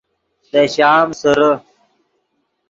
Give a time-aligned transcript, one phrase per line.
[0.51, 1.51] دے شام سیرے